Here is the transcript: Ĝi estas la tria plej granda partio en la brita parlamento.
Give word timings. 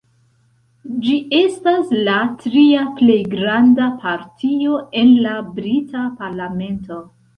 Ĝi 1.07 1.17
estas 1.39 1.91
la 2.07 2.15
tria 2.45 2.85
plej 3.01 3.19
granda 3.35 3.91
partio 4.07 4.81
en 5.03 5.13
la 5.27 5.37
brita 5.61 6.11
parlamento. 6.23 6.99